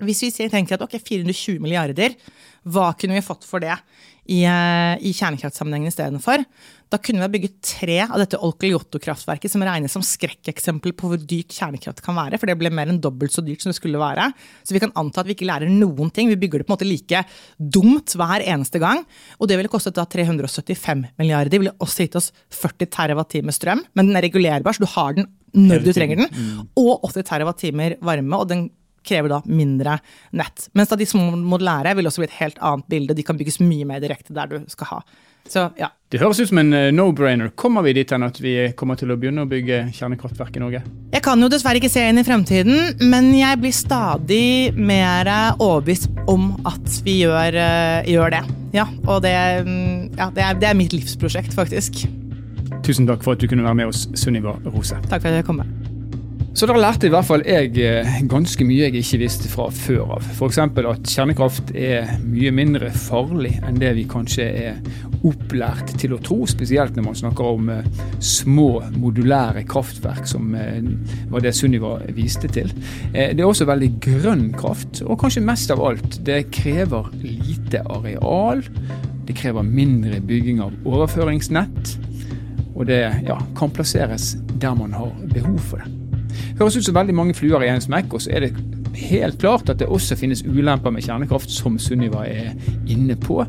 [0.04, 2.16] Hvis vi tenker at ok, 420 milliarder,
[2.68, 3.74] hva kunne vi fått for det
[4.26, 6.44] i, eh, i kjernekraftsammenhengen istedenfor?
[6.94, 11.18] Da kunne vi ha bygget tre av dette Olkilyotto-kraftverket, som regnes som skrekkeksempel på hvor
[11.18, 12.38] dyrt kjernekraft kan være.
[12.38, 14.28] For det ble mer enn dobbelt så dyrt som det skulle være.
[14.62, 16.30] Så vi kan anta at vi ikke lærer noen ting.
[16.30, 17.24] Vi bygger det på en måte like
[17.58, 19.02] dumt hver eneste gang.
[19.40, 21.50] Og det ville kostet da 375 milliarder.
[21.50, 25.18] Det ville også gitt oss 40 TWh strøm, men den er regulerbar, så du har
[25.18, 26.30] den når du trenger den.
[26.30, 26.70] Mm.
[26.78, 28.38] Og 80 TWh varme.
[28.38, 28.68] og den
[29.06, 29.98] krever da mindre
[30.36, 30.68] nett.
[30.74, 33.16] Mens da de små modulære vil også bli et helt annet bilde.
[33.16, 35.00] De kan bygges mye mer direkte der du skal ha.
[35.48, 35.90] Så, ja.
[36.08, 37.50] Det høres ut som en uh, no-brainer.
[37.58, 40.82] Kommer vi dit hen at vi kommer til å begynne å bygge kjernekraftverk i Norge?
[41.12, 46.08] Jeg kan jo dessverre ikke se inn i fremtiden, men jeg blir stadig mer overbevist
[46.30, 48.44] om at vi gjør, uh, gjør det.
[48.74, 49.36] Ja, og det,
[49.68, 52.06] mm, ja, det, er, det er mitt livsprosjekt, faktisk.
[52.84, 54.96] Tusen takk for at du kunne være med oss, Sunniva Rose.
[55.10, 55.83] Takk for at jeg kom med.
[56.54, 60.12] Så da lærte i hvert fall jeg eh, ganske mye jeg ikke visste fra før
[60.14, 60.26] av.
[60.36, 60.60] F.eks.
[60.62, 64.76] at kjernekraft er mye mindre farlig enn det vi kanskje er
[65.26, 66.44] opplært til å tro.
[66.46, 67.88] Spesielt når man snakker om eh,
[68.22, 70.78] små modulære kraftverk, som eh,
[71.32, 72.70] var det Sunniva viste til.
[73.10, 78.62] Det er også veldig grønn kraft, og kanskje mest av alt, det krever lite areal.
[79.26, 81.96] Det krever mindre bygging av overføringsnett.
[82.76, 86.03] Og det ja, kan plasseres der man har behov for det.
[86.58, 88.52] Høres ut som veldig mange fluer i en smekk, og så er det
[89.08, 92.54] helt klart at det også finnes ulemper med kjernekraft, som Sunniva er
[92.90, 93.42] inne på.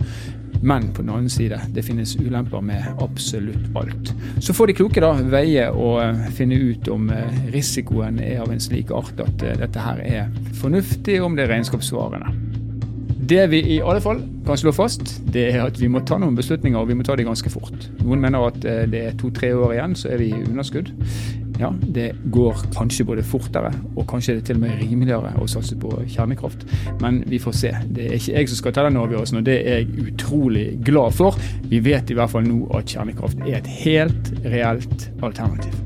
[0.65, 4.13] Men på den annen side, det finnes ulemper med absolutt alt.
[4.41, 8.49] Så får de kloke da veie og eh, finne ut om eh, risikoen er av
[8.53, 12.33] en slik art at eh, dette her er fornuftig, om det er regnskapssvarende.
[13.25, 16.37] Det vi i alle fall kan slå fast, det er at vi må ta noen
[16.37, 17.89] beslutninger, og vi må ta de ganske fort.
[18.03, 20.93] Noen mener at det er to-tre år igjen, så er vi i underskudd
[21.59, 25.77] ja, det går kanskje både fortere og kanskje det til og med rimeligere å satse
[25.79, 26.67] på kjernekraft.
[27.03, 27.73] Men vi får se.
[27.95, 31.15] Det er ikke jeg som skal ta den avgjørelsen, og det er jeg utrolig glad
[31.17, 31.39] for.
[31.71, 35.85] Vi vet i hvert fall nå at kjernekraft er et helt reelt alternativ.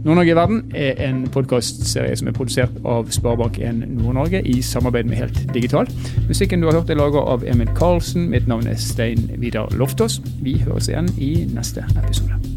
[0.00, 5.20] Nord-Norge i verden er en podkastserie som er produsert av Sparebank1 Nord-Norge i samarbeid med
[5.20, 5.90] Helt Digital.
[6.28, 8.30] Musikken du har hørt er laga av Emil Karlsen.
[8.32, 10.22] Mitt navn er Stein Vidar Loftaas.
[10.40, 12.49] Vi høres igjen i neste episode.